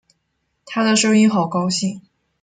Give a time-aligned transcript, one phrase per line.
[0.65, 2.01] 她的声音好高兴